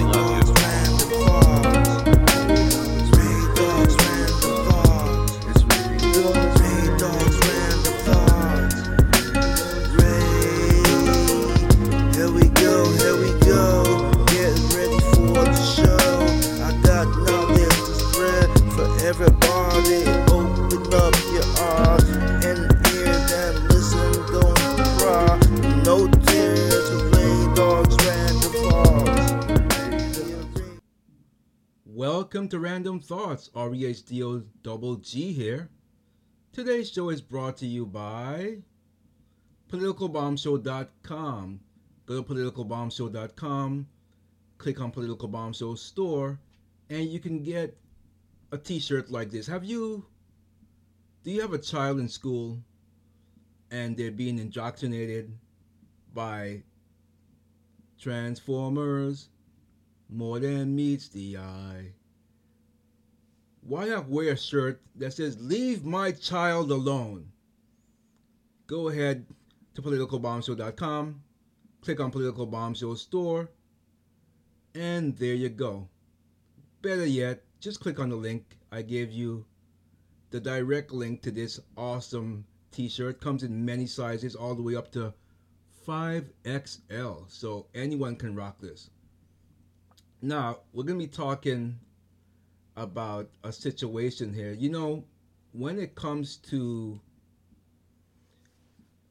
[0.00, 0.29] I love
[32.50, 35.70] to Random Thoughts, REHDO Double G here.
[36.52, 38.56] Today's show is brought to you by
[39.70, 41.60] politicalbombshow.com.
[42.06, 43.86] Go to politicalbombshow.com,
[44.58, 46.40] click on Political Bomb Show store,
[46.88, 47.78] and you can get
[48.50, 49.46] a t-shirt like this.
[49.46, 50.06] Have you
[51.22, 52.58] do you have a child in school
[53.70, 55.32] and they're being indoctrinated
[56.12, 56.64] by
[58.00, 59.28] Transformers
[60.08, 61.92] more than meets the eye?
[63.62, 67.32] Why not wear a shirt that says "Leave my child alone"?
[68.66, 69.26] Go ahead
[69.74, 71.22] to politicalbombshow.com,
[71.80, 73.50] click on Political Bomb Show store,
[74.74, 75.88] and there you go.
[76.82, 79.44] Better yet, just click on the link I gave you.
[80.30, 84.90] The direct link to this awesome t-shirt comes in many sizes, all the way up
[84.92, 85.12] to
[85.86, 88.90] 5XL, so anyone can rock this.
[90.22, 91.80] Now, we're going to be talking
[92.80, 94.52] about a situation here.
[94.52, 95.04] You know,
[95.52, 97.00] when it comes to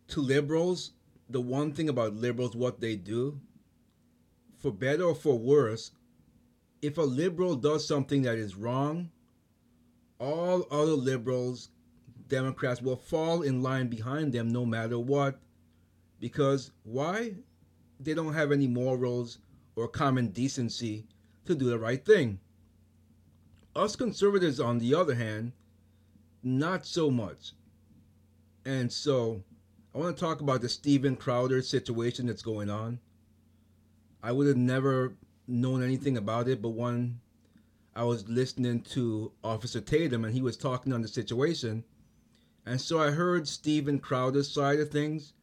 [0.08, 0.92] to liberals,
[1.30, 3.40] the one thing about liberals what they do,
[4.58, 5.92] for better or for worse,
[6.82, 9.12] if a liberal does something that is wrong,
[10.20, 11.70] all other liberals,
[12.28, 15.40] Democrats will fall in line behind them no matter what.
[16.20, 17.36] Because why?
[18.00, 19.38] They don't have any morals
[19.76, 21.06] or common decency
[21.46, 22.40] to do the right thing.
[23.76, 25.54] Us conservatives, on the other hand,
[26.44, 27.54] not so much.
[28.66, 29.44] And so,
[29.94, 33.00] I want to talk about the Steven Crowder situation that's going on.
[34.22, 35.14] I would have never
[35.48, 37.20] known anything about it, but when
[37.96, 41.84] I was listening to Officer Tatum and he was talking on the situation,
[42.66, 45.34] and so I heard Steven Crowder's side of things.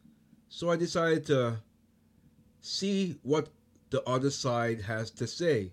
[0.48, 1.58] So I decided to
[2.60, 3.48] see what
[3.90, 5.72] the other side has to say.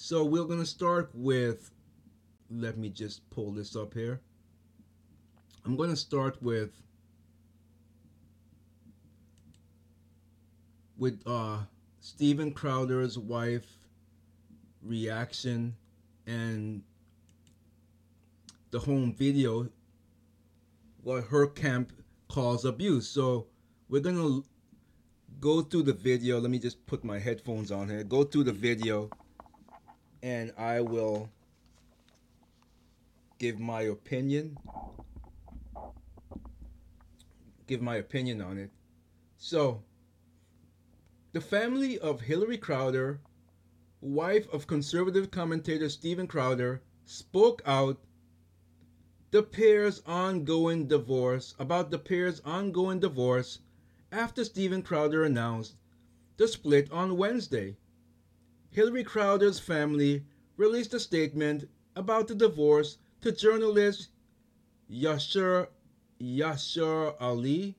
[0.00, 1.72] So we're going to start with,
[2.48, 4.20] let me just pull this up here.
[5.66, 6.70] I'm going to start with
[10.96, 11.58] with uh
[11.98, 13.66] Steven Crowder's wife
[14.82, 15.74] reaction
[16.28, 16.82] and
[18.70, 19.68] the home video
[21.02, 21.92] what her camp
[22.28, 23.08] calls abuse.
[23.08, 23.48] So
[23.88, 24.44] we're to
[25.40, 26.38] go through the video.
[26.38, 28.04] Let me just put my headphones on here.
[28.04, 29.10] Go through the video
[30.22, 31.30] and I will
[33.38, 34.56] give my opinion.
[37.66, 38.70] Give my opinion on it.
[39.36, 39.82] So,
[41.32, 43.20] the family of Hillary Crowder,
[44.00, 48.00] wife of conservative commentator Steven Crowder, spoke out
[49.30, 53.58] the pair's ongoing divorce about the pair's ongoing divorce
[54.10, 55.76] after Steven Crowder announced
[56.38, 57.76] the split on Wednesday.
[58.70, 60.24] Hillary Crowder's family
[60.56, 64.08] released a statement about the divorce to journalist
[64.90, 65.68] Yashar
[66.20, 67.76] Yashar Ali,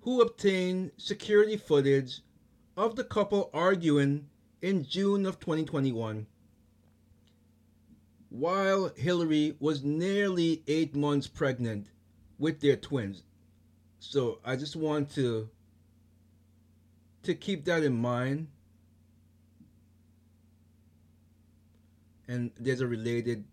[0.00, 2.20] who obtained security footage
[2.76, 4.28] of the couple arguing
[4.62, 6.26] in June of 2021
[8.38, 11.88] while Hillary was nearly eight months pregnant
[12.38, 13.22] with their twins.
[13.98, 15.48] So I just want to
[17.22, 18.48] to keep that in mind.
[22.28, 23.44] And there's a related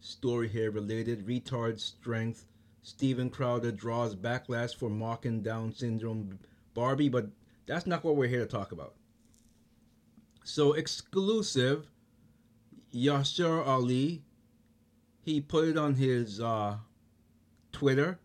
[0.00, 2.46] story here related retard strength.
[2.82, 6.38] Steven Crowder draws backlash for mocking Down syndrome
[6.74, 7.28] Barbie, but
[7.66, 8.94] that's not what we're here to talk about.
[10.44, 11.90] So exclusive
[12.92, 14.22] Yashar Ali,
[15.20, 16.78] he put it on his uh,
[17.72, 18.18] Twitter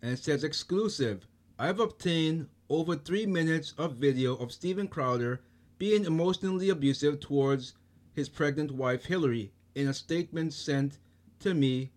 [0.00, 1.26] and says exclusive.
[1.58, 5.42] I've obtained over three minutes of video of Steven Crowder
[5.78, 7.74] being emotionally abusive towards
[8.14, 9.52] his pregnant wife Hillary.
[9.74, 10.98] In a statement sent
[11.40, 11.90] to me,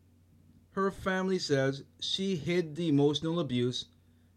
[0.72, 3.86] her family says she hid the emotional abuse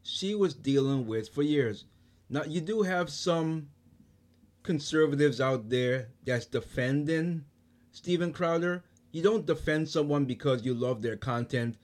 [0.03, 1.85] she was dealing with for years.
[2.29, 3.69] Now, you do have some
[4.62, 7.44] conservatives out there that's defending
[7.91, 8.85] Steven Crowder.
[9.12, 11.77] You don't defend someone because you love their content.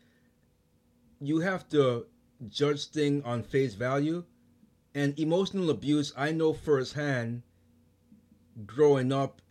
[1.20, 2.06] You have to
[2.48, 4.24] judge things on face value.
[4.94, 7.42] And emotional abuse, I know firsthand,
[8.64, 9.42] growing up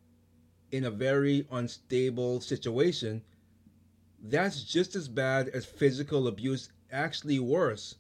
[0.72, 3.22] in a very unstable situation,
[4.24, 7.96] that's just as bad as physical abuse, actually worse.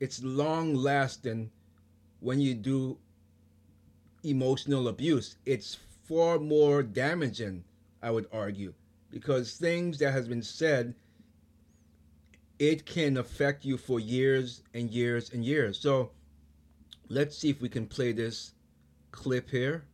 [0.00, 1.50] It's long lasting
[2.20, 2.98] when you do
[4.22, 5.36] emotional abuse.
[5.44, 5.78] It's
[6.08, 7.64] far more damaging,
[8.02, 8.74] I would argue,
[9.10, 10.94] because things that has been said
[12.58, 15.78] it can affect you for years and years and years.
[15.78, 16.12] So
[17.08, 18.52] let's see if we can play this
[19.10, 19.84] clip here.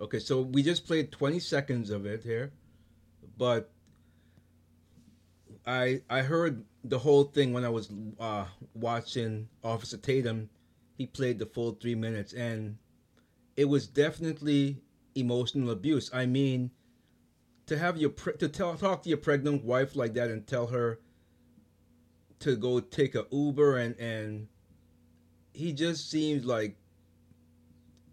[0.00, 2.52] Okay, so we just played 20 seconds of it here,
[3.38, 3.70] but
[5.66, 7.90] I I heard the whole thing when I was
[8.20, 8.44] uh,
[8.74, 10.50] watching Officer Tatum.
[10.98, 12.76] He played the full three minutes, and
[13.56, 14.82] it was definitely
[15.14, 16.10] emotional abuse.
[16.12, 16.70] I mean,
[17.66, 20.68] to have your pre- to tell talk to your pregnant wife like that and tell
[20.68, 21.00] her
[22.40, 24.48] to go take a Uber and and
[25.52, 26.76] he just seems like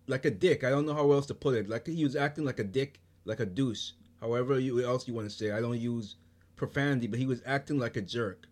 [0.08, 0.64] like a dick.
[0.64, 1.70] I don't know how else to put it.
[1.70, 3.94] Like he was acting like a dick, like a deuce.
[4.20, 5.52] However you else you want to say.
[5.52, 6.16] I don't use
[6.56, 8.48] profanity, but he was acting like a jerk.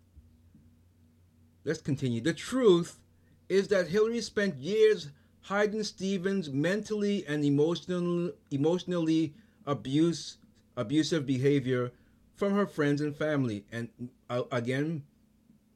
[1.64, 2.22] Let's continue.
[2.22, 3.00] The truth
[3.48, 5.10] is that Hillary spent years
[5.42, 9.34] hiding Stevens' mentally and emotional, emotionally
[9.66, 10.38] abuse,
[10.76, 11.92] abusive behavior
[12.36, 13.66] from her friends and family.
[13.72, 13.90] And
[14.30, 15.04] uh, again,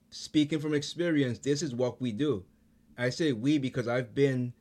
[0.10, 2.44] speaking from experience, this is what we do.
[2.98, 4.54] I say we because I've been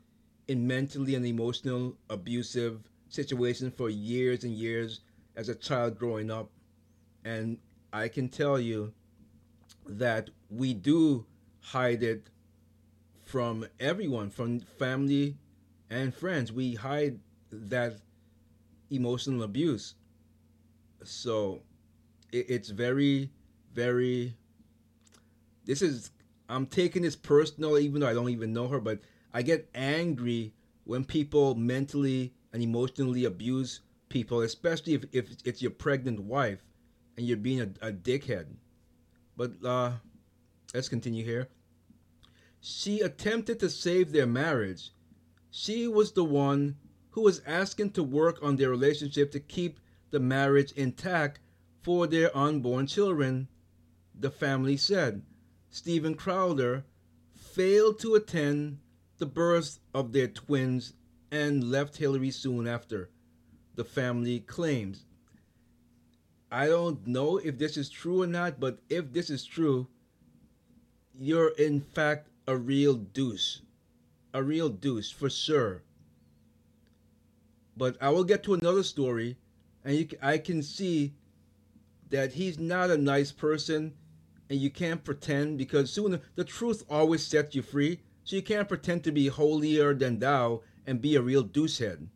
[0.49, 5.01] in mentally and emotional abusive situations for years and years
[5.37, 6.51] as a child growing up.
[7.25, 7.59] And
[7.93, 8.93] I can tell you
[9.87, 11.27] that we do
[11.61, 12.29] hide it
[13.25, 15.37] from everyone, from family
[15.91, 16.53] and friends.
[16.53, 17.19] We hide
[17.51, 17.97] that
[18.91, 19.95] emotional abuse.
[21.03, 21.63] So
[22.33, 23.31] it's very,
[23.73, 24.37] very.
[25.65, 26.11] This is.
[26.49, 29.01] I'm taking this personal, even though I don't even know her, but
[29.35, 30.55] I get angry
[30.85, 36.63] when people mentally and emotionally abuse people, especially if, if it's your pregnant wife
[37.17, 38.47] and you're being a, a dickhead.
[39.37, 39.95] But uh,
[40.73, 41.49] let's continue here.
[42.61, 44.93] She attempted to save their marriage.
[45.51, 46.77] She was the one
[47.11, 51.41] who was asking to work on their relationship to keep the marriage intact
[51.83, 53.49] for their unborn children,
[54.15, 55.23] the family said.
[55.71, 56.85] Steven Crowder
[57.35, 58.79] failed to attend
[59.19, 60.95] the birth of their twins
[61.31, 63.11] and left Hillary soon after,
[63.75, 65.05] the family claims.
[66.51, 69.89] I don't know if this is true or not, but if this is true,
[71.19, 73.63] you're in fact a real deuce.
[74.33, 75.83] A real deuce, for sure.
[77.77, 79.37] But I will get to another story,
[79.85, 81.15] and you, I can see
[82.11, 83.95] that he's not a nice person,
[84.49, 88.01] and you can't pretend because soon the truth always sets you free.
[88.25, 92.09] So you can't pretend to be holier than thou and be a real deucehead.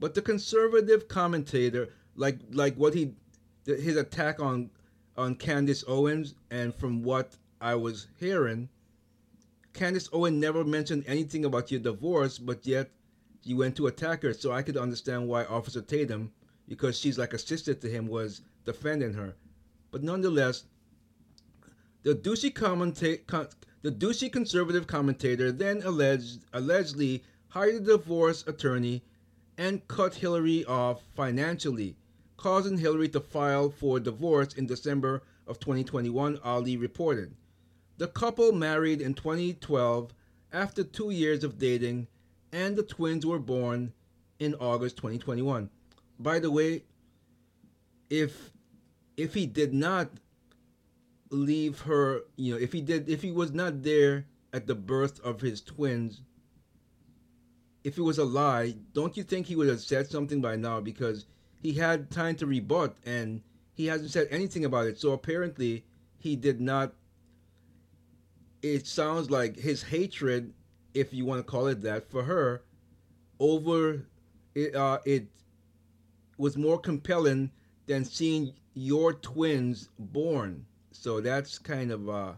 [0.00, 3.14] But the conservative commentator, like like what he,
[3.64, 4.70] his attack on
[5.16, 8.68] on Candace Owens, and from what I was hearing,
[9.72, 12.90] Candace Owens never mentioned anything about your divorce, but yet
[13.42, 14.32] you went to attack her.
[14.32, 16.32] So I could understand why Officer Tatum,
[16.66, 19.34] because she's like a sister to him, was defending her.
[19.90, 20.64] But nonetheless,
[22.02, 23.22] the douchey commentator
[23.82, 29.02] the douchey conservative commentator then alleged, allegedly hired a divorce attorney
[29.56, 31.96] and cut Hillary off financially,
[32.36, 37.34] causing Hillary to file for divorce in December of 2021, Ali reported.
[37.98, 40.14] The couple married in 2012
[40.52, 42.06] after two years of dating,
[42.52, 43.92] and the twins were born
[44.38, 45.68] in August 2021.
[46.18, 46.84] By the way,
[48.08, 48.50] if
[49.16, 50.10] if he did not
[51.30, 55.20] leave her, you know, if he did, if he was not there at the birth
[55.20, 56.22] of his twins,
[57.84, 60.80] if it was a lie, don't you think he would have said something by now?
[60.80, 61.26] Because
[61.62, 64.98] he had time to rebut and he hasn't said anything about it.
[64.98, 65.84] So apparently
[66.18, 66.92] he did not.
[68.62, 70.52] It sounds like his hatred,
[70.92, 72.62] if you want to call it that, for her,
[73.38, 74.04] over
[74.54, 75.28] it, uh, it
[76.36, 77.50] was more compelling
[77.86, 80.66] than seeing your twins born.
[80.92, 82.32] So that's kind of uh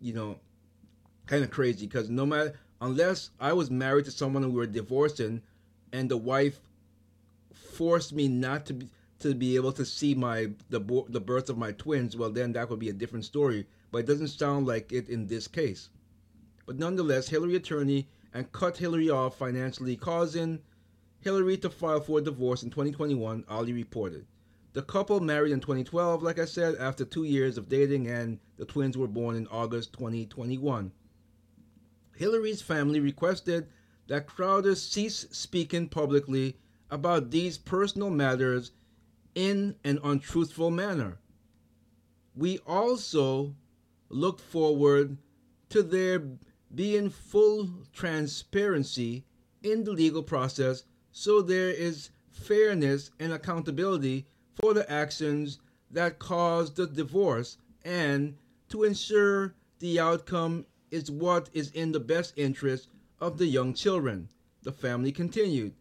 [0.00, 0.38] you know
[1.26, 4.66] kind of crazy because no matter unless I was married to someone and we were
[4.66, 5.42] divorcing
[5.92, 6.60] and the wife
[7.52, 8.88] forced me not to be
[9.20, 12.68] to be able to see my the the birth of my twins, well then that
[12.68, 13.66] would be a different story.
[13.90, 15.88] But it doesn't sound like it in this case.
[16.66, 20.60] But nonetheless, Hillary attorney and cut Hillary off financially, causing
[21.20, 23.44] Hillary to file for divorce in 2021.
[23.48, 24.26] Ali reported.
[24.74, 28.64] The couple married in 2012, like I said, after two years of dating, and the
[28.64, 30.90] twins were born in August 2021.
[32.16, 33.68] Hillary's family requested
[34.08, 36.56] that Crowder cease speaking publicly
[36.90, 38.72] about these personal matters
[39.36, 41.18] in an untruthful manner.
[42.34, 43.54] We also
[44.08, 45.18] look forward
[45.68, 46.20] to there
[46.74, 49.24] being full transparency
[49.62, 55.58] in the legal process so there is fairness and accountability for the actions
[55.90, 58.36] that caused the divorce and
[58.68, 62.88] to ensure the outcome is what is in the best interest
[63.20, 64.28] of the young children.
[64.62, 65.74] The family continued.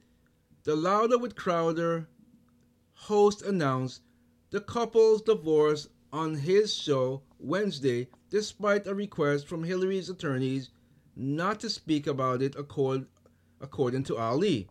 [0.64, 2.08] The Louder with Crowder
[2.94, 4.02] host announced
[4.50, 10.70] the couple's divorce on his show Wednesday, despite a request from Hillary's attorneys
[11.16, 13.06] not to speak about it, accord,
[13.62, 14.68] according to Ali.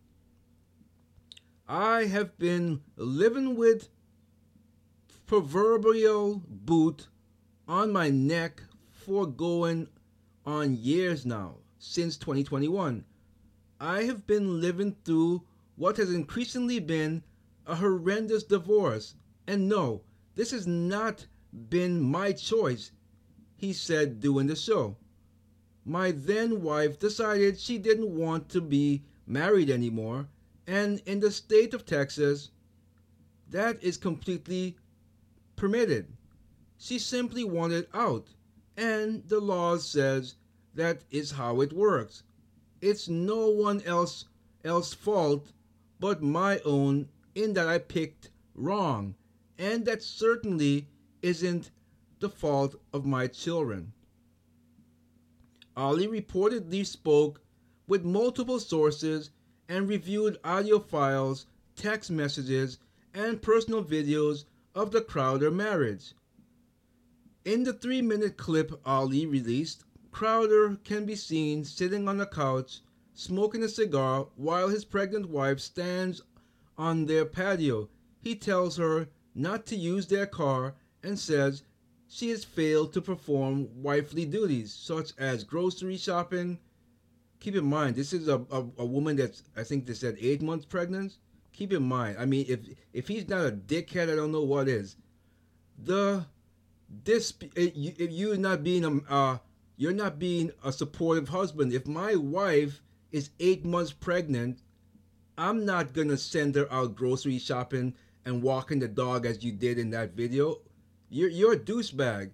[1.69, 3.89] I have been living with
[5.27, 7.09] proverbial boot
[7.69, 9.89] on my neck for going
[10.45, 13.05] on years now, since 2021.
[13.81, 15.43] I have been living through
[15.77, 17.23] what has increasingly been
[17.67, 19.15] a horrendous divorce.
[19.47, 20.03] And no,
[20.35, 21.27] this has not
[21.69, 22.93] been my choice,
[23.57, 24.97] he said during the show.
[25.85, 30.29] My then wife decided she didn't want to be married anymore,
[30.67, 32.51] and in the state of Texas,
[33.51, 34.77] that is completely
[35.57, 36.07] permitted.
[36.79, 38.29] She simply wanted out,
[38.77, 40.37] and the law says
[40.75, 42.23] that is how it works.
[42.81, 44.25] It's no one else
[44.65, 45.53] else fault
[46.01, 49.15] but my own in that I picked wrong,
[49.59, 50.89] and that certainly
[51.21, 51.71] isn't
[52.21, 53.93] the fault of my children.
[55.77, 57.41] Ali reportedly spoke
[57.87, 59.31] with multiple sources
[59.73, 62.77] and reviewed audio files, text messages,
[63.15, 66.13] and personal videos of the Crowder marriage.
[67.47, 72.81] In the three minute clip Ali released, Crowder can be seen sitting on a couch
[73.15, 76.21] smoking a cigar while his pregnant wife stands
[76.77, 77.89] on their patio.
[78.21, 81.63] He tells her not to use their car and says
[82.07, 86.59] she has failed to perform wifely duties such as grocery shopping.
[87.43, 90.41] Keep in mind, this is a, a, a woman that's, I think they said, eight
[90.41, 91.17] months pregnant.
[91.53, 92.61] Keep in mind, I mean, if
[92.93, 94.95] if he's not a dickhead, I don't know what is.
[95.77, 96.25] The
[97.05, 99.39] this if you're not being a uh,
[99.77, 101.73] you're not being a supportive husband.
[101.73, 102.81] If my wife
[103.11, 104.63] is eight months pregnant,
[105.37, 107.95] I'm not gonna send her out grocery shopping
[108.25, 110.59] and walking the dog as you did in that video.
[111.11, 112.31] You're you're a douchebag.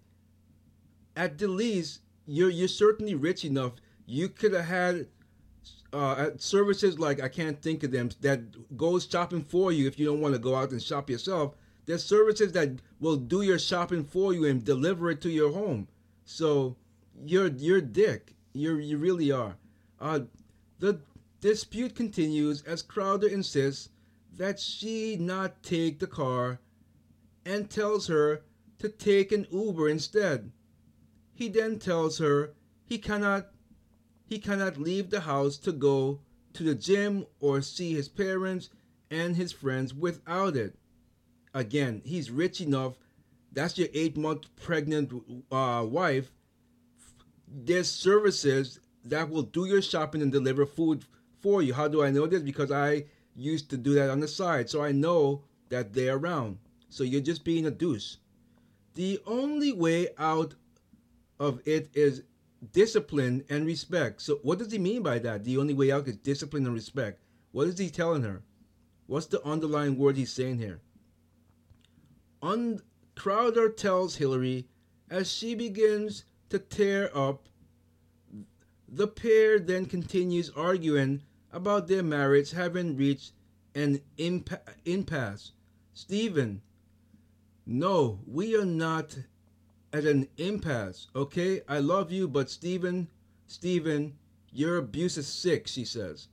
[1.16, 3.72] At the least, you're you're certainly rich enough.
[4.10, 5.06] You could have had
[5.92, 10.06] uh, services like I can't think of them that goes shopping for you if you
[10.06, 11.54] don't want to go out and shop yourself.
[11.84, 15.88] There's services that will do your shopping for you and deliver it to your home.
[16.24, 16.76] So
[17.22, 18.34] you're you're dick.
[18.54, 19.56] You're you really are.
[20.00, 20.20] Uh,
[20.78, 21.00] the
[21.42, 23.90] dispute continues as Crowder insists
[24.38, 26.60] that she not take the car
[27.44, 28.42] and tells her
[28.78, 30.50] to take an Uber instead.
[31.34, 33.48] He then tells her he cannot
[34.28, 36.20] he cannot leave the house to go
[36.52, 38.68] to the gym or see his parents
[39.10, 40.76] and his friends without it.
[41.54, 42.98] Again, he's rich enough.
[43.52, 45.12] That's your eight month pregnant
[45.50, 46.30] uh, wife.
[47.48, 51.06] There's services that will do your shopping and deliver food
[51.40, 51.72] for you.
[51.72, 52.42] How do I know this?
[52.42, 54.68] Because I used to do that on the side.
[54.68, 56.58] So I know that they're around.
[56.90, 58.16] So you're just being a douche.
[58.94, 60.54] The only way out
[61.40, 62.24] of it is
[62.72, 64.22] discipline and respect.
[64.22, 65.44] So what does he mean by that?
[65.44, 67.22] The only way out is discipline and respect.
[67.52, 68.42] What is he telling her?
[69.06, 70.80] What's the underlying word he's saying here?
[72.42, 72.82] Un-
[73.14, 74.68] Crowder tells Hillary
[75.10, 77.48] as she begins to tear up.
[78.88, 81.22] The pair then continues arguing
[81.52, 83.32] about their marriage having reached
[83.74, 85.52] an impa- impasse.
[85.94, 86.62] Steven,
[87.66, 89.18] no, we are not
[89.92, 91.62] at an impasse, okay?
[91.68, 93.08] I love you, but Steven,
[93.46, 94.14] Steven,
[94.52, 96.28] your abuse is sick, she says.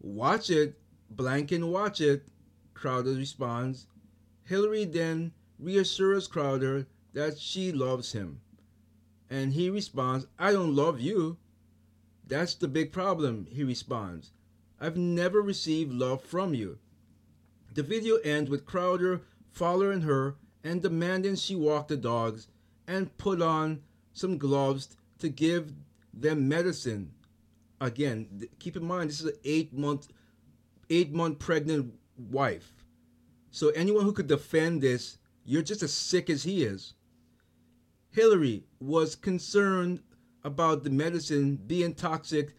[0.00, 0.78] Watch it,
[1.14, 2.26] Blanken, watch it,
[2.74, 3.86] Crowder responds.
[4.44, 8.40] Hillary then reassures Crowder that she loves him.
[9.30, 11.38] And he responds, I don't love you.
[12.26, 14.32] That's the big problem, he responds.
[14.80, 16.78] I've never received love from you.
[17.72, 22.48] The video ends with Crowder following her and demanding she walk the dogs
[22.86, 23.80] and put on
[24.12, 25.72] some gloves to give
[26.12, 27.12] them medicine.
[27.80, 30.08] Again, keep in mind this is an eight month,
[30.90, 32.72] eight month pregnant wife.
[33.50, 36.94] So anyone who could defend this, you're just as sick as he is.
[38.10, 40.00] Hillary was concerned
[40.44, 42.54] about the medicine being toxic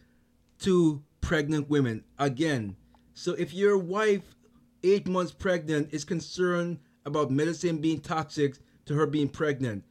[0.60, 2.04] to pregnant women.
[2.18, 2.76] Again,
[3.14, 4.36] so if your wife,
[4.82, 9.84] eight months pregnant, is concerned about medicine being toxic to her being pregnant,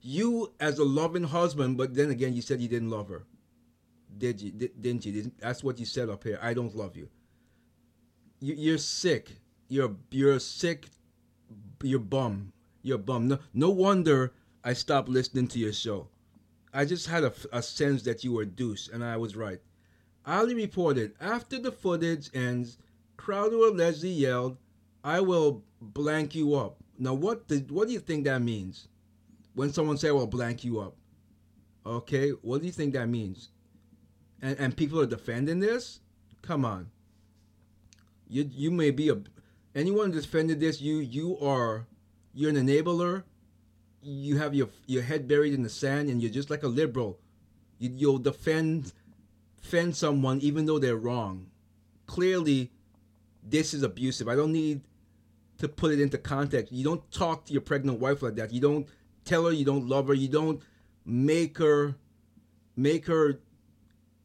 [0.00, 3.24] you as a loving husband, but then again, you said you didn't love her.
[4.16, 4.50] Did you?
[4.50, 5.30] Did, didn't you?
[5.38, 6.38] That's what you said up here.
[6.42, 7.08] I don't love you.
[8.40, 9.36] you you're sick.
[9.68, 10.86] You're you're sick.
[11.82, 12.52] You're bum.
[12.82, 13.28] You're bum.
[13.28, 14.32] No, no wonder
[14.64, 16.08] I stopped listening to your show.
[16.72, 19.60] I just had a, a sense that you were deuce, and I was right.
[20.26, 22.78] Ali reported after the footage ends,
[23.16, 24.56] Crowder allegedly yelled,
[25.02, 28.88] "I will blank you up." Now, what did what do you think that means?
[29.58, 30.94] When someone say, "I will blank you up,"
[31.84, 33.48] okay, what do you think that means?
[34.40, 35.98] And and people are defending this?
[36.42, 36.92] Come on.
[38.28, 39.20] You you may be a
[39.74, 40.80] anyone defending this.
[40.80, 41.88] You you are
[42.34, 43.24] you're an enabler.
[44.00, 47.18] You have your your head buried in the sand, and you're just like a liberal.
[47.80, 48.92] You, you'll defend
[49.60, 51.50] defend someone even though they're wrong.
[52.06, 52.70] Clearly,
[53.42, 54.28] this is abusive.
[54.28, 54.82] I don't need
[55.58, 56.72] to put it into context.
[56.72, 58.52] You don't talk to your pregnant wife like that.
[58.52, 58.86] You don't
[59.28, 60.14] tell her you don't love her.
[60.14, 60.62] You don't
[61.04, 61.94] make her
[62.76, 63.40] make her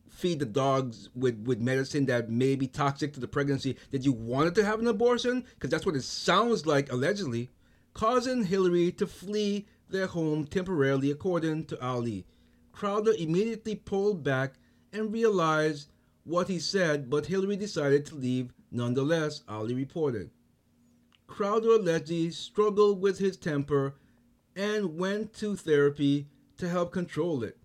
[0.10, 4.14] feed the dogs with, with medicine that may be toxic to the pregnancy that you
[4.14, 7.50] wanted to have an abortion because that's what it sounds like allegedly
[7.96, 12.26] causing hillary to flee their home temporarily according to ali
[12.72, 14.54] crowder immediately pulled back
[14.92, 15.90] and realized
[16.26, 20.30] what he said but hillary decided to leave nonetheless ali reported
[21.26, 23.96] crowder allegedly struggled with his temper
[24.56, 27.58] and went to therapy to help control it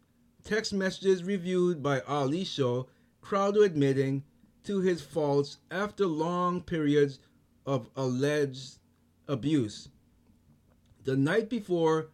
[0.49, 2.89] Text messages reviewed by Ali show
[3.21, 4.25] Crowder admitting
[4.65, 7.19] to his faults after long periods
[7.67, 8.79] of alleged
[9.27, 9.91] abuse.
[11.05, 12.09] The night before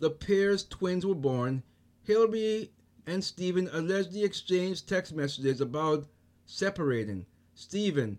[0.00, 1.62] the pair's twins were born,
[2.02, 2.72] Hillary
[3.06, 6.06] and Steven allegedly exchanged text messages about
[6.44, 7.24] separating.
[7.54, 8.18] Steven,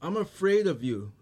[0.00, 1.12] I'm afraid of you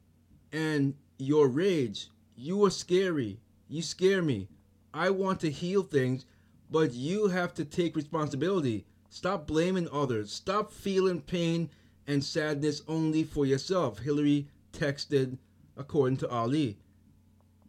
[0.53, 2.09] and your rage.
[2.37, 3.41] You are scary.
[3.71, 4.49] You scare me.
[4.93, 6.27] I want to heal things
[6.71, 8.87] but you have to take responsibility.
[9.09, 10.33] Stop blaming others.
[10.33, 11.69] Stop feeling pain
[12.07, 15.37] and sadness only for yourself, Hillary texted,
[15.77, 16.79] according to Ali.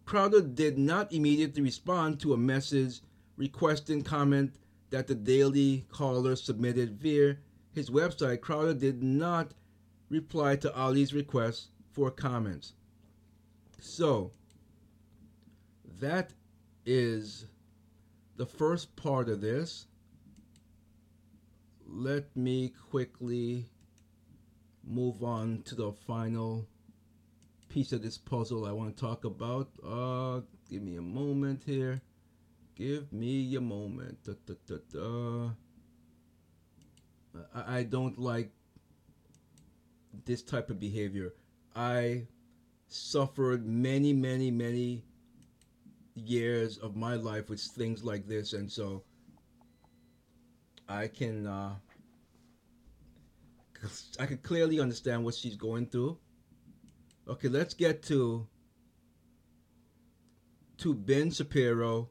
[0.06, 3.02] Crowder did not immediately respond to a message
[3.38, 4.56] requesting comment
[4.92, 7.38] that the Daily Caller submitted via
[7.74, 8.42] his website.
[8.42, 9.52] Crowder did not
[10.10, 12.74] reply to Ali's request for comments.
[13.80, 14.32] So,
[16.02, 16.34] that
[16.86, 17.46] is
[18.36, 19.86] the first part of this,
[21.88, 23.66] let me quickly
[24.84, 26.68] move on to the final
[27.70, 29.70] piece of this puzzle I want to talk about.
[29.86, 32.02] Uh, give me a moment here.
[32.76, 34.24] Give me a moment.
[34.24, 35.50] Da, da, da.
[37.54, 38.52] I, I don't like
[40.26, 41.34] this type of behavior.
[41.76, 42.28] I
[42.88, 45.04] suffered many, many, many
[46.16, 49.04] years of my life with things like this, and so
[50.88, 51.76] I can uh,
[54.20, 56.18] I can clearly understand what she's going through.
[57.28, 58.48] Okay, let's get to
[60.80, 62.10] to Ben Shapiro,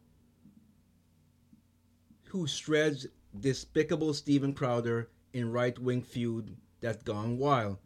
[2.25, 3.07] who shreds
[3.39, 7.79] despicable Steven Crowder in right wing feud that's gone wild.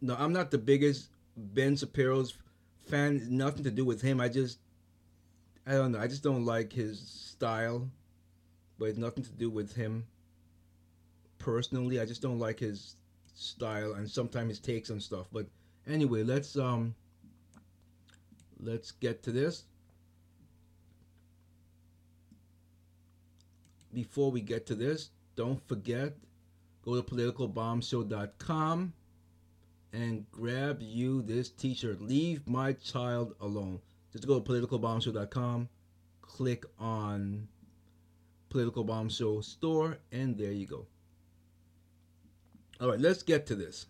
[0.00, 2.36] No, I'm not the biggest Ben Shapiro's
[2.86, 3.26] fan.
[3.30, 4.20] Nothing to do with him.
[4.20, 4.58] I just
[5.66, 5.98] I don't know.
[5.98, 7.90] I just don't like his style,
[8.78, 10.06] but it's nothing to do with him
[11.38, 11.98] personally.
[11.98, 12.94] I just don't like his
[13.34, 15.26] style and sometimes his takes on stuff.
[15.32, 15.46] But
[15.86, 16.94] anyway, let's um
[18.60, 19.64] let's get to this.
[23.92, 26.14] Before we get to this, don't forget
[26.82, 28.92] go to politicalbombshow.com
[29.92, 32.00] and grab you this t-shirt.
[32.00, 33.80] Leave my child alone
[34.16, 35.68] just go to politicalbombshow.com,
[36.22, 37.48] click on
[38.48, 40.86] Political Bomb Show store, and there you go.
[42.80, 43.86] All right, let's get to this.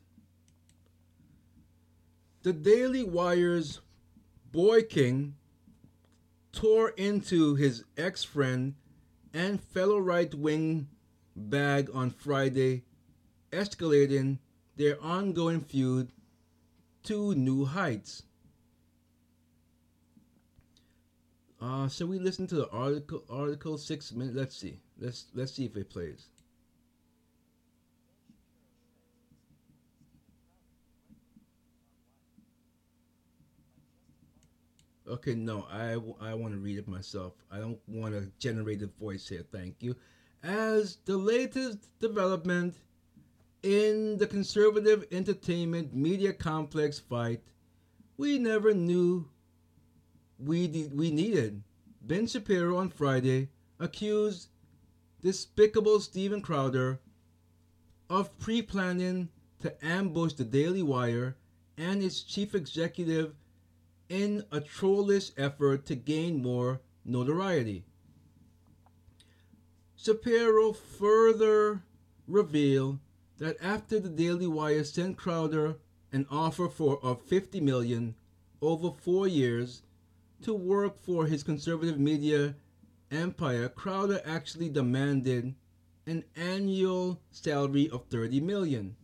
[2.42, 3.80] The Daily Wire's
[4.50, 5.36] Boy King
[6.52, 8.74] tore into his ex friend
[9.32, 10.88] and fellow right wing
[11.36, 12.82] bag on Friday,
[13.52, 14.38] escalating
[14.76, 16.10] their ongoing feud
[17.04, 18.24] to new heights.
[21.66, 23.24] Uh, shall we listen to the article?
[23.28, 24.36] Article six minutes.
[24.36, 24.78] Let's see.
[25.00, 26.28] Let's let's see if it plays.
[35.08, 37.32] Okay, no, I, I want to read it myself.
[37.50, 39.44] I don't want a generated voice here.
[39.50, 39.96] Thank you.
[40.44, 42.76] As the latest development
[43.62, 47.40] in the conservative entertainment media complex fight,
[48.16, 49.28] we never knew
[50.38, 51.62] we de- we needed.
[52.02, 54.48] Ben Shapiro on Friday accused
[55.22, 57.00] despicable Steven Crowder
[58.08, 59.28] of pre-planning
[59.60, 61.36] to ambush the Daily Wire
[61.76, 63.34] and its chief executive
[64.08, 67.84] in a trollish effort to gain more notoriety.
[69.96, 71.82] Shapiro further
[72.28, 73.00] revealed
[73.38, 75.76] that after the Daily Wire sent Crowder
[76.12, 78.14] an offer for of 50 million
[78.62, 79.82] over 4 years
[80.42, 82.54] to work for his conservative media
[83.10, 85.54] empire, Crowder actually demanded
[86.06, 88.96] an annual salary of 30 million.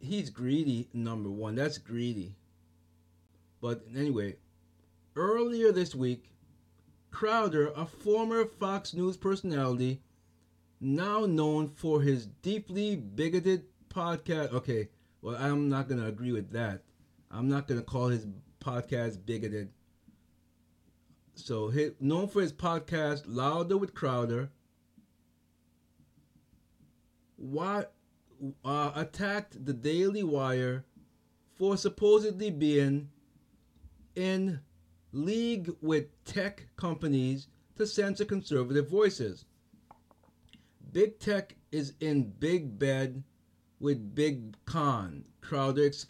[0.00, 1.54] He's greedy, number 1.
[1.56, 2.34] That's greedy.
[3.60, 4.36] But anyway,
[5.16, 6.32] earlier this week,
[7.10, 10.02] Crowder, a former Fox News personality,
[10.80, 14.52] now known for his deeply bigoted podcast.
[14.52, 14.88] Okay,
[15.22, 16.82] well, I'm not going to agree with that.
[17.30, 18.26] I'm not going to call his
[18.60, 19.70] podcast bigoted.
[21.34, 24.50] So, he, known for his podcast Louder with Crowder,
[27.36, 27.94] what
[28.64, 30.84] uh, attacked the Daily Wire
[31.54, 33.08] for supposedly being
[34.14, 34.60] in
[35.12, 39.44] league with tech companies to censor conservative voices.
[40.92, 43.22] Big tech is in big bed
[43.78, 46.06] with Big Con, Crowder ex-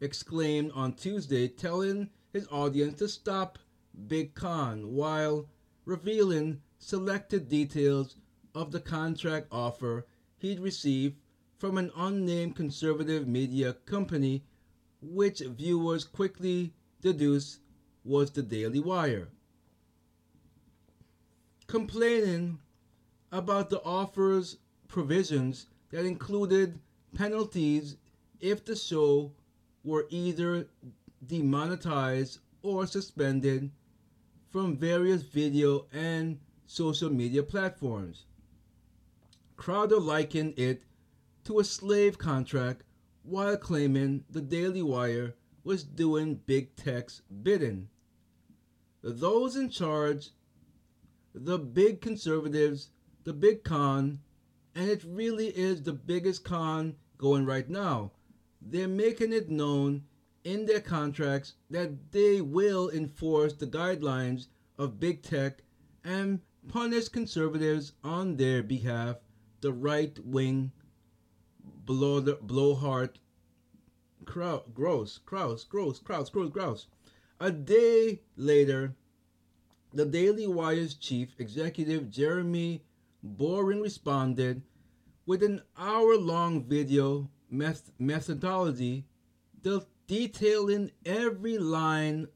[0.00, 3.58] exclaimed on Tuesday, telling his audience to stop
[4.06, 5.48] Big Con while
[5.84, 8.16] revealing selected details
[8.54, 10.06] of the contract offer
[10.38, 11.16] he'd received
[11.58, 14.44] from an unnamed conservative media company,
[15.02, 17.58] which viewers quickly deduced
[18.04, 19.28] was the Daily Wire.
[21.66, 22.58] Complaining
[23.32, 26.78] about the offer's provisions that included
[27.14, 27.96] penalties
[28.40, 29.32] if the show
[29.88, 30.68] were either
[31.26, 33.70] demonetized or suspended
[34.50, 38.26] from various video and social media platforms.
[39.56, 40.84] Crowder likened it
[41.44, 42.84] to a slave contract
[43.22, 47.88] while claiming the Daily Wire was doing big tech's bidding.
[49.02, 50.30] Those in charge,
[51.34, 52.90] the big conservatives,
[53.24, 54.20] the big con,
[54.74, 58.12] and it really is the biggest con going right now.
[58.70, 60.04] They're making it known
[60.44, 65.62] in their contracts that they will enforce the guidelines of big tech
[66.04, 69.16] and punish conservatives on their behalf,
[69.62, 70.72] the right wing
[71.86, 73.18] blow blowhard
[74.26, 76.86] Crow, gross, Kraus, gross, Kraus, gross, gross.
[77.40, 78.94] A day later,
[79.94, 82.84] the Daily Wire's chief executive Jeremy
[83.22, 84.60] Boring responded
[85.24, 89.04] with an hour-long video meth- methodology
[90.08, 92.26] detailing every line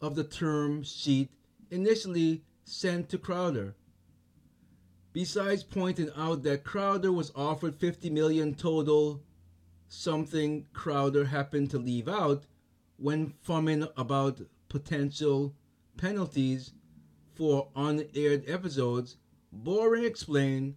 [0.00, 1.30] of the term sheet
[1.70, 3.74] initially sent to Crowder.
[5.12, 9.22] Besides pointing out that Crowder was offered 50 million total
[9.88, 12.44] something Crowder happened to leave out
[12.96, 15.54] when foaming about potential
[15.96, 16.72] penalties
[17.34, 19.16] for unaired episodes,
[19.52, 20.74] Boring explained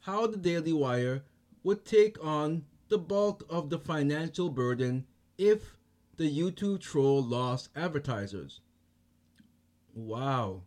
[0.00, 1.22] how the Daily Wire
[1.62, 5.06] would take on the bulk of the financial burden
[5.38, 5.78] if
[6.18, 8.60] the YouTube troll lost advertisers.
[9.94, 10.64] Wow.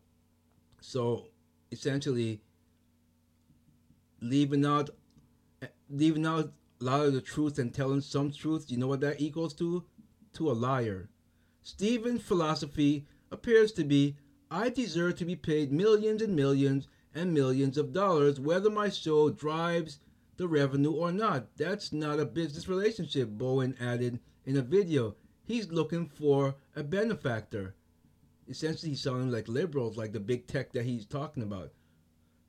[0.82, 1.28] So
[1.72, 2.42] essentially
[4.22, 4.90] leaving out
[5.88, 9.22] leaving out a lot of the truth and telling some truth, you know what that
[9.22, 9.86] equals to?
[10.34, 11.10] To a liar.
[11.62, 14.18] Steven's philosophy appears to be
[14.50, 19.30] I deserve to be paid millions and millions and millions of dollars whether my show
[19.30, 20.00] drives
[20.38, 21.56] the revenue or not.
[21.58, 25.16] That's not a business relationship, Boring added in a video.
[25.44, 27.76] He's looking for a benefactor.
[28.48, 31.72] Essentially, he's sounding like liberals, like the big tech that he's talking about.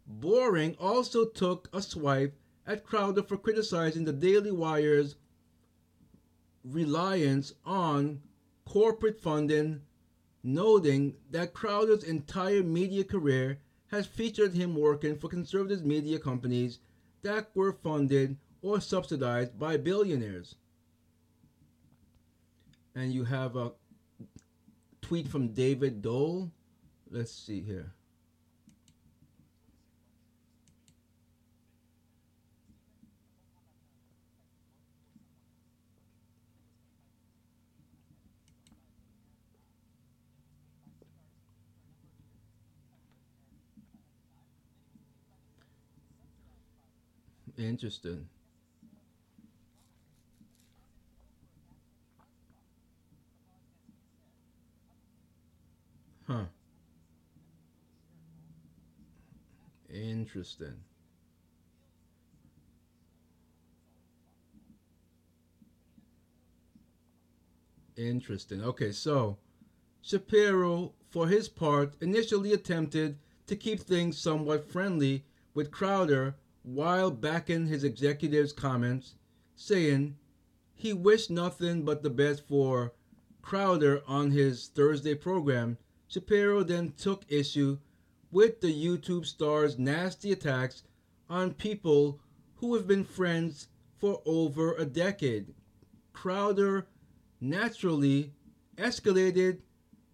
[0.07, 5.17] Boring also took a swipe at Crowder for criticizing the Daily Wire's
[6.65, 8.21] reliance on
[8.65, 9.83] corporate funding,
[10.43, 16.81] noting that Crowder's entire media career has featured him working for conservative media companies
[17.27, 20.55] that were funded or subsidized by billionaires.
[22.95, 23.73] And you have a
[25.03, 26.53] tweet from David Dole.
[27.11, 27.96] Let's see here.
[47.59, 48.29] Interesting.
[56.27, 56.45] Huh.
[59.89, 60.75] Interesting.
[67.97, 68.63] Interesting.
[68.63, 69.39] Okay, so
[70.03, 76.35] Shapiro, for his part, initially attempted to keep things somewhat friendly with Crowder
[76.67, 79.15] while backing his executive's comments,
[79.55, 80.17] saying
[80.75, 82.93] he wished nothing but the best for
[83.41, 85.79] Crowder on his Thursday program.
[86.09, 87.79] Shapiro then took issue
[88.33, 90.83] with the YouTube star's nasty attacks
[91.31, 92.19] on people
[92.57, 95.55] who have been friends for over a decade.
[96.13, 96.89] Crowder
[97.41, 98.33] naturally
[98.77, 99.61] escalated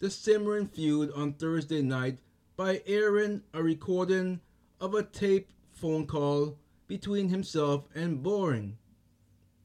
[0.00, 2.18] the simmering feud on Thursday night
[2.56, 4.40] by airing a recording
[4.78, 5.50] of a tape
[5.83, 8.79] phone call between himself and Boring.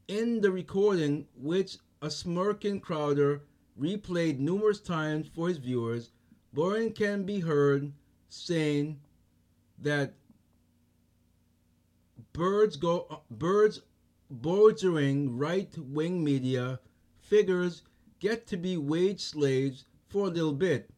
[0.08, 3.44] In the recording, which a smirking Crowder
[3.80, 6.10] replayed numerous times for his viewers,
[6.52, 7.94] Boring can be heard
[8.30, 9.00] saying
[9.78, 10.16] that
[12.34, 13.82] birds go birds
[14.32, 16.80] bordering right-wing media
[17.20, 17.84] figures
[18.20, 20.90] get to be wage slaves for a little bit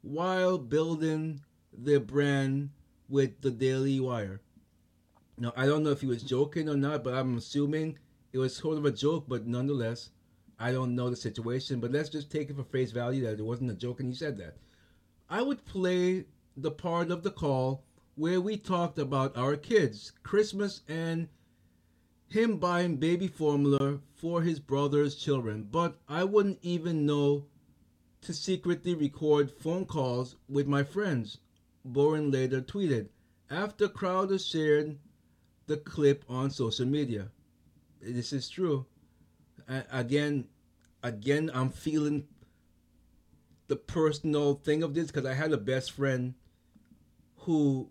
[0.00, 1.42] while building
[1.76, 2.70] their brand
[3.08, 4.40] with the Daily Wire.
[5.38, 7.98] Now, I don't know if he was joking or not, but I'm assuming
[8.32, 10.10] it was sort of a joke, but nonetheless,
[10.58, 11.78] I don't know the situation.
[11.80, 14.14] But let's just take it for face value that it wasn't a joke and he
[14.14, 14.56] said that.
[15.28, 16.24] I would play
[16.56, 21.28] the part of the call where we talked about our kids, Christmas, and
[22.28, 27.44] him buying baby formula for his brother's children, but I wouldn't even know
[28.22, 31.38] to secretly record phone calls with my friends,
[31.84, 33.08] Boring later tweeted
[33.50, 34.98] after Crowder shared
[35.66, 37.28] the clip on social media.
[38.00, 38.86] This is true.
[39.68, 40.46] again,
[41.02, 42.26] again, I'm feeling
[43.68, 46.34] the personal thing of this because I had a best friend
[47.38, 47.88] who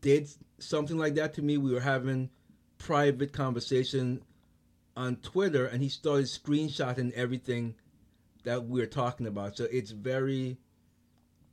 [0.00, 1.58] did something like that to me.
[1.58, 2.30] We were having
[2.78, 4.22] private conversation
[4.96, 7.74] on Twitter, and he started screenshotting everything
[8.44, 9.56] that we are talking about.
[9.56, 10.58] So it's very,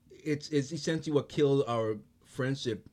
[0.10, 2.88] it's it's essentially what killed our friendship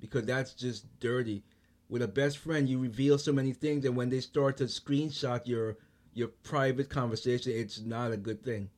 [0.00, 1.42] because that's just dirty.
[1.88, 5.46] With a best friend, you reveal so many things, and when they start to screenshot
[5.46, 5.78] your
[6.12, 8.70] your private conversation, it's not a good thing.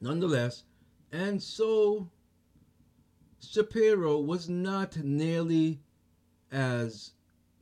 [0.00, 0.64] Nonetheless,
[1.10, 2.10] and so
[3.40, 5.80] Shapiro was not nearly
[6.50, 7.12] as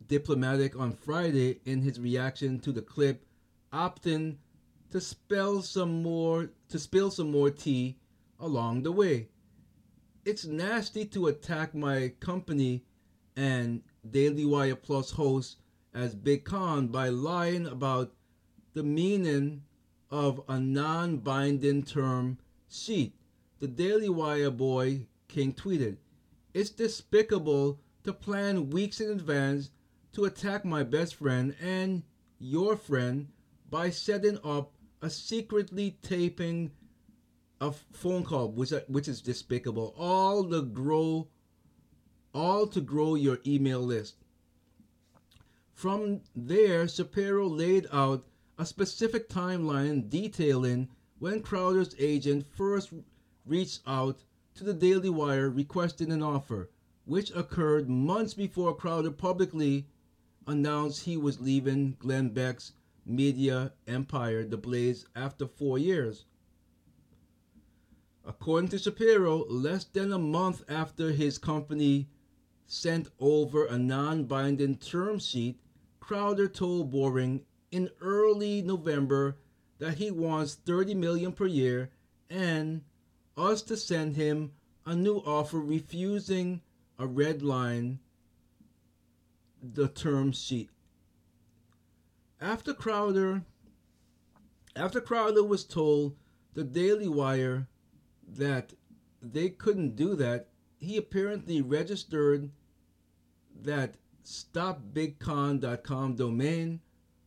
[0.08, 3.24] diplomatic on Friday in his reaction to the clip,
[3.72, 4.36] opting
[4.90, 7.96] to spell some more to spill some more tea
[8.38, 9.28] along the way.
[10.24, 12.84] It's nasty to attack my company
[13.36, 15.58] and Daily Wire Plus host
[15.92, 18.14] as Big Con by lying about
[18.72, 19.62] the meaning
[20.10, 23.14] of a non-binding term sheet.
[23.58, 25.98] The Daily Wire boy King tweeted,
[26.54, 29.70] "It's despicable to plan weeks in advance
[30.12, 32.02] to attack my best friend and
[32.38, 33.28] your friend
[33.68, 36.72] by setting up a secretly taping
[37.60, 39.94] a phone call, which which is despicable.
[39.96, 41.28] All the grow,
[42.34, 44.16] all to grow your email list.
[45.72, 48.26] From there, Shapiro laid out
[48.58, 50.88] a specific timeline detailing
[51.18, 52.92] when Crowder's agent first
[53.46, 54.22] reached out
[54.54, 56.70] to the Daily Wire requesting an offer,
[57.04, 59.86] which occurred months before Crowder publicly
[60.46, 62.72] announced he was leaving Glenn Beck's
[63.06, 66.24] media empire, The Blaze, after four years.
[68.24, 72.08] According to Shapiro, less than a month after his company
[72.72, 75.58] sent over a non binding term sheet,
[75.98, 79.36] Crowder told Boring in early November
[79.78, 81.90] that he wants 30 million per year
[82.30, 82.82] and
[83.36, 84.52] us to send him
[84.86, 86.60] a new offer refusing
[86.96, 87.98] a red line
[89.60, 90.70] the term sheet.
[92.40, 93.42] After Crowder
[94.76, 96.16] after Crowder was told
[96.54, 97.66] the Daily Wire
[98.28, 98.74] that
[99.20, 102.52] they couldn't do that, he apparently registered
[103.64, 106.80] that stopbigcon.com domain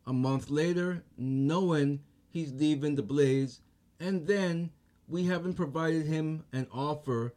[0.05, 3.61] a month later, knowing he's leaving the blaze,
[3.99, 4.71] and then
[5.07, 7.33] we haven't provided him an offer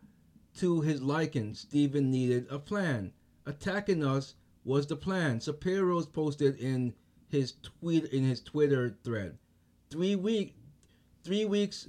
[0.56, 1.54] to his liking.
[1.54, 3.12] Steven needed a plan.
[3.44, 5.40] Attacking us was the plan.
[5.40, 6.94] Shapiro's posted in
[7.28, 9.38] his tweet in his Twitter thread.
[9.90, 10.56] Three week
[11.22, 11.88] three weeks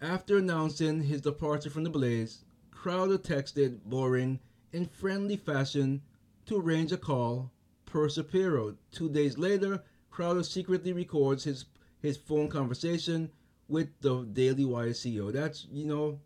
[0.00, 4.40] after announcing his departure from the Blaze, Crowder texted Boring
[4.72, 6.02] in friendly fashion
[6.46, 7.50] to arrange a call
[7.86, 8.76] per Shapiro.
[8.90, 11.64] Two days later, Crowder secretly records his
[12.00, 13.30] his phone conversation
[13.68, 15.32] with the Daily Wire CEO.
[15.32, 16.20] That's you know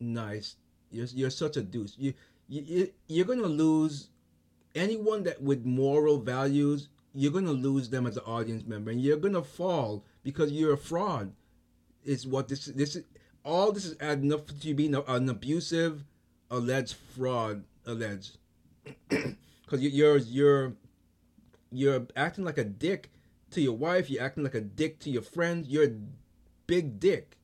[0.00, 0.56] nice.
[0.90, 1.94] You're you're such a deuce.
[1.98, 2.14] You
[2.48, 4.08] you you're gonna lose
[4.74, 6.88] anyone that with moral values.
[7.14, 10.78] You're gonna lose them as an audience member, and you're gonna fall because you're a
[10.78, 11.32] fraud.
[12.04, 13.04] Is what this this is.
[13.44, 16.02] All this is adding up to being an abusive,
[16.50, 18.38] alleged fraud, alleged.
[19.64, 20.74] Because you're you're
[21.72, 23.10] you're acting like a dick
[23.52, 24.10] to your wife.
[24.10, 25.68] You're acting like a dick to your friends.
[25.68, 25.96] You're a
[26.66, 27.38] big dick.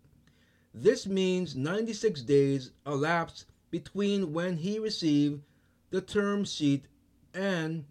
[0.75, 5.43] This means 96 days elapsed between when he received
[5.91, 6.87] the term sheet
[7.35, 7.85] and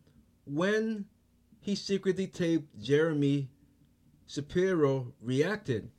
[0.46, 1.06] when
[1.60, 3.50] he secretly taped Jeremy
[4.28, 5.90] Shapiro reacted.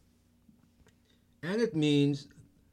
[1.42, 2.28] And it means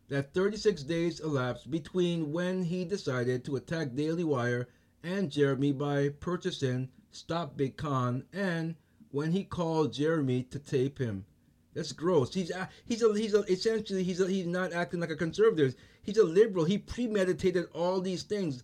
[0.09, 4.67] that 36 days elapsed between when he decided to attack Daily Wire
[5.03, 8.75] and Jeremy by purchasing Stop Big Con and
[9.11, 11.25] when he called Jeremy to tape him.
[11.73, 12.33] That's gross.
[12.33, 15.75] He's a, he's a, he's a, essentially he's a, he's not acting like a conservative.
[16.01, 16.65] He's a liberal.
[16.65, 18.63] He premeditated all these things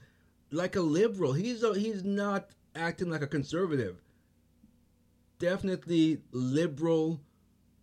[0.52, 1.34] like a liberal.
[1.34, 4.02] He's a, he's not acting like a conservative.
[5.40, 7.22] Definitely liberal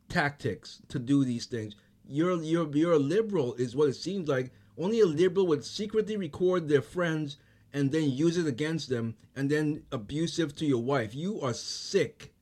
[0.08, 1.76] tactics to do these things.
[2.10, 4.50] You're you're you're a liberal is what it seems like.
[4.76, 7.36] Only a liberal would secretly record their friends
[7.72, 11.14] and then use it against them and then abusive to your wife.
[11.14, 12.32] You are sick.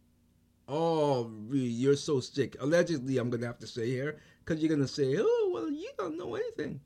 [0.66, 2.57] Oh, you're so sick.
[2.61, 5.70] Allegedly, I'm going to have to say here, because you're going to say, oh, well,
[5.70, 6.81] you don't know anything.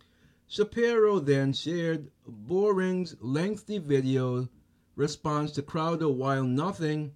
[0.48, 4.48] Shapiro then shared Boring's lengthy video
[4.96, 7.12] response to Crowder while nothing,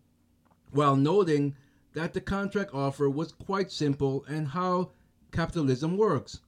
[0.70, 1.55] while noting
[1.94, 4.90] that the contract offer was quite simple and how
[5.32, 6.40] capitalism works.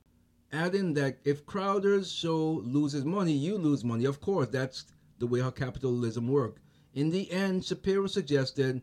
[0.52, 4.06] Adding that if Crowder's show loses money, you lose money.
[4.06, 4.86] Of course, that's
[5.18, 6.60] the way how capitalism works.
[6.94, 8.80] In the end, Shapiro suggested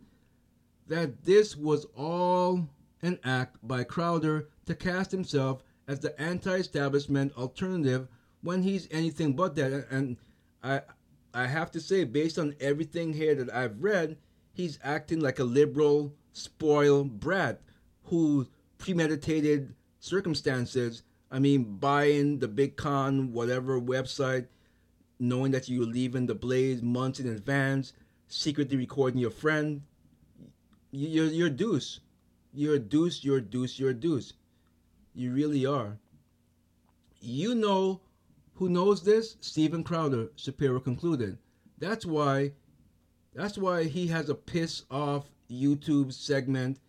[0.87, 2.69] that this was all
[3.01, 8.07] an act by Crowder to cast himself as the anti-establishment alternative
[8.41, 9.87] when he's anything but that.
[9.89, 10.17] And
[10.63, 10.81] I,
[11.33, 14.17] I have to say, based on everything here that I've read,
[14.53, 17.61] he's acting like a liberal, spoiled brat
[18.03, 19.73] who premeditated
[20.05, 21.03] circumstances.
[21.31, 24.47] I mean, buying the big con, whatever website,
[25.19, 27.93] knowing that you're leaving the blaze months in advance,
[28.27, 29.81] secretly recording your friend,
[30.91, 31.99] you're you're deuce.
[32.53, 33.23] You're a deuce.
[33.23, 33.79] You're a deuce.
[33.79, 34.33] You're a deuce.
[35.13, 35.97] You really are.
[37.19, 38.01] You know
[38.53, 39.35] who knows this?
[39.41, 41.37] Steven Crowder, Shapiro concluded.
[41.77, 42.53] That's why
[43.33, 46.79] that's why he has a piss off YouTube segment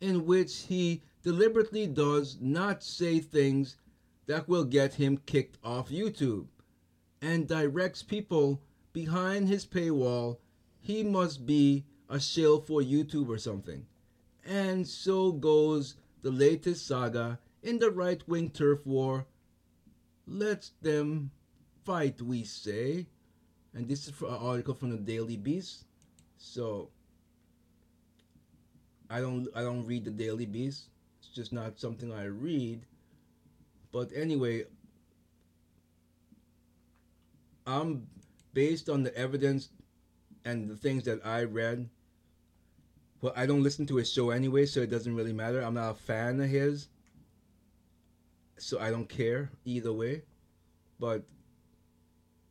[0.00, 3.76] in which he deliberately does not say things
[4.26, 6.46] that will get him kicked off YouTube
[7.20, 10.36] and directs people behind his paywall.
[10.80, 13.86] He must be a shill for YouTube or something.
[14.44, 19.26] And so goes the latest saga in the right wing turf war.
[20.26, 21.30] Let them
[21.84, 23.06] fight, we say.
[23.72, 25.86] And this is an article from the Daily Beast.
[26.36, 26.90] So
[29.08, 30.88] I don't I don't read the Daily Beast.
[31.34, 32.86] Just not something I read.
[33.92, 34.64] But anyway,
[37.66, 38.06] I'm
[38.54, 39.68] based on the evidence
[40.44, 41.90] and the things that I read
[43.24, 45.62] well, I don't listen to his show anyway, so it doesn't really matter.
[45.62, 46.88] I'm not a fan of his,
[48.58, 50.24] so I don't care either way.
[51.00, 51.22] But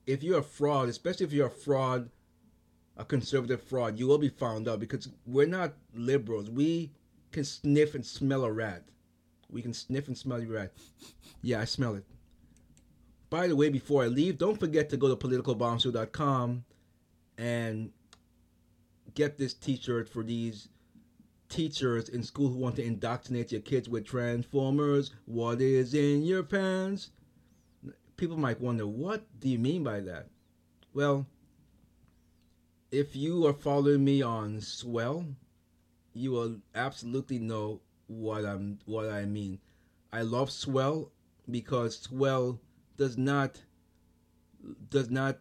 [0.08, 2.10] if you're a fraud, especially if you're a fraud,
[2.98, 6.50] a conservative fraud, you will be found out because we're not liberals.
[6.50, 6.90] We
[7.34, 8.84] can sniff and smell a rat.
[9.50, 10.72] We can sniff and smell a rat.
[11.42, 12.06] Yeah, I smell it.
[13.30, 16.64] By the way, before I leave, don't forget to go to politicalbombshell.com
[17.38, 17.92] and
[19.16, 20.70] get this T-shirt for these
[21.50, 25.12] teachers in school who want to indoctrinate your kids with Transformers.
[25.26, 27.10] What is in your pants?
[28.18, 30.28] People might wonder, what do you mean by that?
[30.94, 31.26] Well,
[32.92, 35.26] if you are following me on Swell,
[36.14, 39.60] you will absolutely know what I'm what I mean.
[40.12, 41.12] I love Swell
[41.50, 42.60] because Swell
[42.98, 43.62] does not
[44.90, 45.40] does not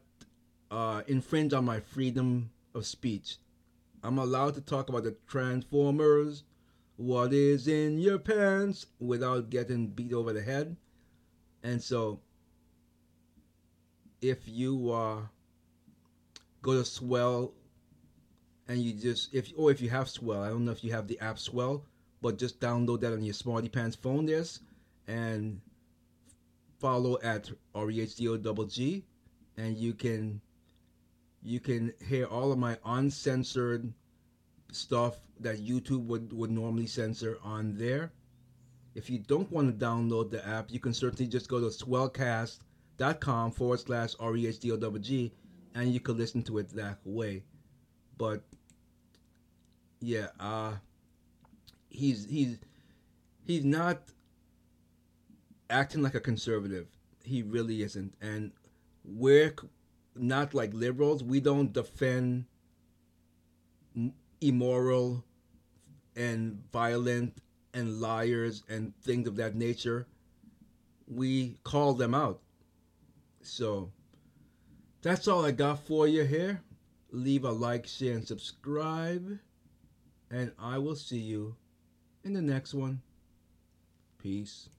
[0.71, 3.37] uh, infringe on my freedom of speech.
[4.03, 6.45] I'm allowed to talk about the Transformers
[6.97, 10.77] what is in your pants without getting beat over the head.
[11.63, 12.21] And so,
[14.21, 15.19] if you uh,
[16.61, 17.55] go to Swell
[18.69, 21.09] and you just if or if you have Swell, I don't know if you have
[21.09, 21.85] the app Swell,
[22.21, 24.27] but just download that on your Smarty Pants phone.
[24.27, 24.61] This
[25.07, 25.61] and
[26.79, 29.03] follow at REHDO
[29.57, 30.41] and you can
[31.43, 33.93] you can hear all of my uncensored
[34.71, 38.13] stuff that YouTube would, would normally censor on there.
[38.95, 43.53] If you don't want to download the app, you can certainly just go to swellcast.com
[43.53, 45.33] forward slash REHDOWG
[45.75, 47.43] and you can listen to it that way.
[48.17, 48.43] But
[50.01, 50.75] yeah, uh
[51.89, 52.59] he's he's
[53.45, 54.03] he's not
[55.71, 56.87] acting like a conservative.
[57.25, 58.15] He really isn't.
[58.21, 58.53] And
[59.05, 59.55] we're
[60.15, 61.23] not like liberals.
[61.23, 62.47] We don't defend
[64.41, 65.25] immoral
[66.17, 67.39] and violent
[67.75, 70.07] and liars and things of that nature.
[71.07, 72.41] We call them out.
[73.43, 73.91] So
[75.01, 76.63] that's all I got for you here.
[77.13, 79.39] Leave a like, share, and subscribe.
[80.31, 81.55] And I will see you
[82.25, 83.03] in the next one.
[84.19, 84.71] Peace.